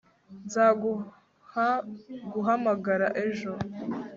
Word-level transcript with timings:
Nzaguha 0.45 1.67
guhamagara 2.33 3.07
ejo 3.25 3.51